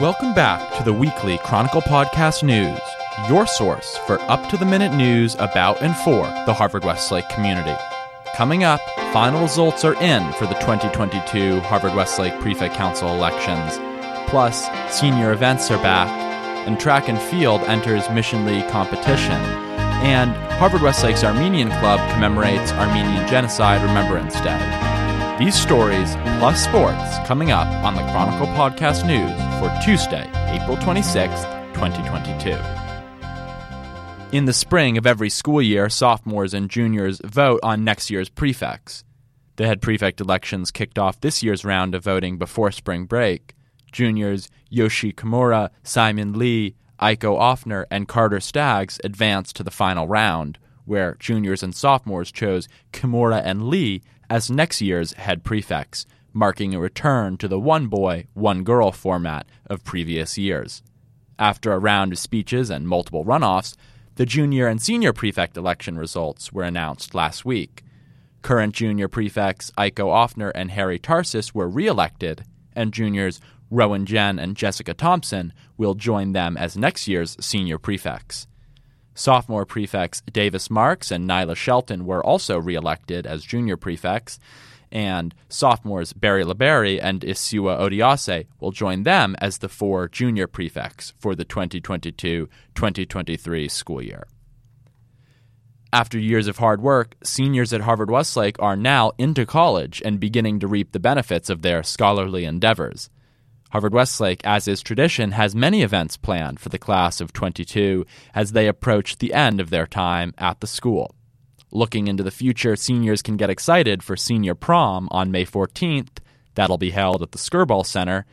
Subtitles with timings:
[0.00, 2.78] Welcome back to the weekly Chronicle Podcast News,
[3.30, 7.74] your source for up to the minute news about and for the Harvard Westlake community.
[8.34, 8.80] Coming up,
[9.14, 13.78] final results are in for the 2022 Harvard Westlake Prefect Council elections.
[14.28, 16.10] Plus, senior events are back,
[16.68, 19.40] and track and field enters Mission League competition.
[20.02, 24.85] And Harvard Westlake's Armenian Club commemorates Armenian Genocide Remembrance Day.
[25.38, 31.44] These stories, plus sports, coming up on the Chronicle Podcast News for Tuesday, April 26th,
[31.74, 32.56] 2022.
[34.34, 39.04] In the spring of every school year, sophomores and juniors vote on next year's prefects.
[39.56, 43.54] The head prefect elections kicked off this year's round of voting before spring break.
[43.92, 50.58] Juniors Yoshi Kimura, Simon Lee, Aiko Offner, and Carter Staggs advanced to the final round,
[50.86, 56.80] where juniors and sophomores chose Kimura and Lee as next year's head prefects, marking a
[56.80, 60.82] return to the one boy, one girl format of previous years.
[61.38, 63.76] After a round of speeches and multiple runoffs,
[64.14, 67.84] the junior and senior prefect election results were announced last week.
[68.40, 72.44] Current junior prefects Aiko Offner and Harry Tarsis were reelected,
[72.74, 78.46] and juniors Rowan Jen and Jessica Thompson will join them as next year's senior prefects.
[79.16, 84.38] Sophomore prefects Davis Marks and Nyla Shelton were also reelected as junior prefects,
[84.92, 91.14] and sophomores Barry LeBerry and Isiwa Odiase will join them as the four junior prefects
[91.18, 94.26] for the 2022 2023 school year.
[95.94, 100.60] After years of hard work, seniors at Harvard Westlake are now into college and beginning
[100.60, 103.08] to reap the benefits of their scholarly endeavors.
[103.70, 108.52] Harvard Westlake, as is tradition, has many events planned for the class of 22 as
[108.52, 111.14] they approach the end of their time at the school.
[111.72, 116.18] Looking into the future, seniors can get excited for senior prom on May 14th.
[116.54, 118.24] That'll be held at the Skirball Center.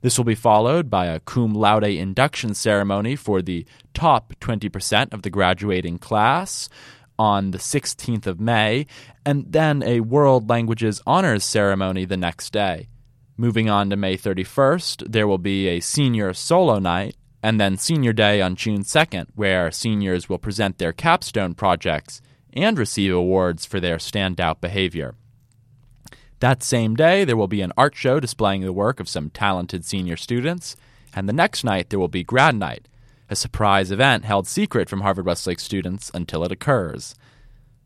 [0.00, 5.22] This will be followed by a cum laude induction ceremony for the top 20% of
[5.22, 6.68] the graduating class
[7.18, 8.86] on the 16th of May,
[9.24, 12.88] and then a World Languages Honors ceremony the next day.
[13.36, 18.12] Moving on to May 31st, there will be a senior solo night, and then Senior
[18.12, 22.20] Day on June 2nd, where seniors will present their capstone projects
[22.52, 25.14] and receive awards for their standout behavior.
[26.40, 29.86] That same day, there will be an art show displaying the work of some talented
[29.86, 30.76] senior students,
[31.14, 32.86] and the next night, there will be Grad Night,
[33.30, 37.14] a surprise event held secret from Harvard Westlake students until it occurs.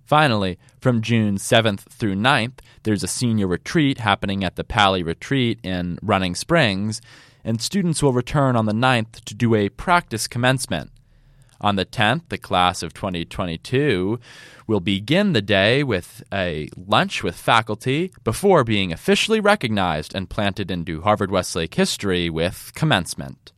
[0.06, 5.58] Finally, from June 7th through 9th, there's a senior retreat happening at the Pali Retreat
[5.64, 7.02] in Running Springs,
[7.42, 10.92] and students will return on the 9th to do a practice commencement.
[11.60, 14.20] On the 10th, the class of 2022
[14.68, 20.70] will begin the day with a lunch with faculty before being officially recognized and planted
[20.70, 23.52] into Harvard Westlake history with commencement.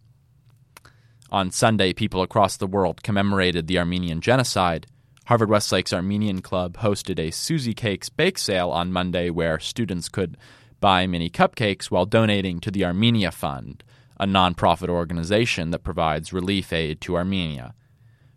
[1.31, 4.87] On Sunday, people across the world commemorated the Armenian Genocide.
[5.29, 10.39] Harvard Westlake's Armenian Club hosted a Susie Cakes bake sale on Monday where students could
[10.81, 13.85] buy mini cupcakes while donating to the Armenia Fund,
[14.19, 17.75] a nonprofit organization that provides relief aid to Armenia.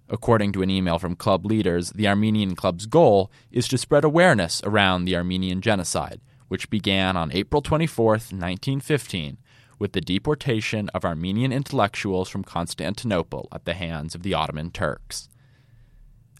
[0.10, 4.62] According to an email from club leaders, the Armenian Club's goal is to spread awareness
[4.66, 6.20] around the Armenian Genocide,
[6.50, 9.38] which began on April 24, 1915,
[9.80, 15.30] with the deportation of Armenian intellectuals from Constantinople at the hands of the Ottoman Turks.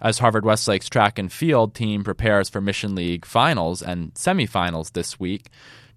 [0.02, 5.20] As Harvard Westlake's track and field team prepares for Mission League finals and semifinals this
[5.20, 5.50] week,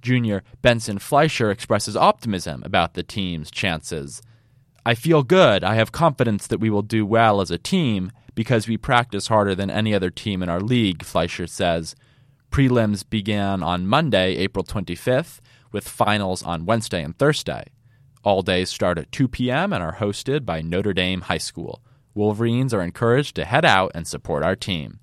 [0.03, 4.21] junior Benson Fleischer expresses optimism about the team's chances.
[4.85, 5.65] I feel good.
[5.65, 9.55] I have confidence that we will do well as a team because we practice harder
[9.55, 11.97] than any other team in our league, Fleischer says.
[12.51, 15.41] Prelims began on Monday, April 25th,
[15.73, 17.65] with finals on Wednesday and Thursday.
[18.23, 19.73] All days start at 2 p.m.
[19.73, 21.81] and are hosted by Notre Dame High School.
[22.15, 25.01] Wolverines are encouraged to head out and support our team.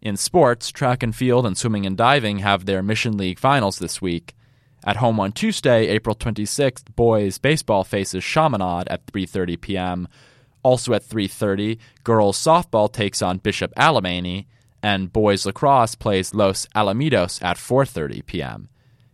[0.00, 4.00] In sports, track and field and swimming and diving have their Mission League finals this
[4.00, 4.34] week.
[4.84, 10.08] At home on Tuesday, April 26th, boys baseball faces Chaminade at 3:30 p.m.
[10.62, 14.46] Also at 3:30, girls softball takes on Bishop Alemany,
[14.82, 18.68] and boys lacrosse plays Los Alamitos at 4:30 p.m.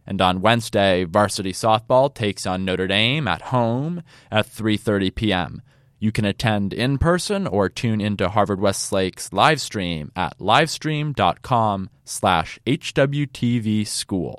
[0.06, 5.62] And on Wednesday, varsity softball takes on Notre Dame at home at 3:30 p.m.
[6.04, 12.58] You can attend in person or tune into Harvard Westlake's live stream at livestream.com slash
[12.66, 14.38] HWTV School.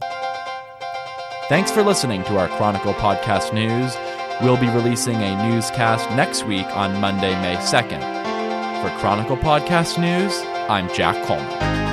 [1.49, 3.97] Thanks for listening to our Chronicle Podcast News.
[4.43, 8.83] We'll be releasing a newscast next week on Monday, May 2nd.
[8.83, 10.39] For Chronicle Podcast News,
[10.69, 11.84] I'm Jack Coleman.